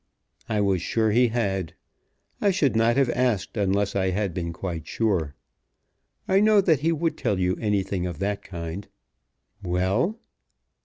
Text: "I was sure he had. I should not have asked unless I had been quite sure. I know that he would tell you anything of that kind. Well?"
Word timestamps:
"I 0.49 0.61
was 0.61 0.81
sure 0.81 1.11
he 1.11 1.27
had. 1.27 1.75
I 2.41 2.49
should 2.49 2.75
not 2.75 2.97
have 2.97 3.11
asked 3.11 3.55
unless 3.55 3.95
I 3.95 4.09
had 4.09 4.33
been 4.33 4.51
quite 4.51 4.87
sure. 4.87 5.35
I 6.27 6.39
know 6.39 6.59
that 6.59 6.79
he 6.79 6.91
would 6.91 7.15
tell 7.19 7.39
you 7.39 7.55
anything 7.57 8.07
of 8.07 8.17
that 8.17 8.41
kind. 8.41 8.87
Well?" 9.61 10.19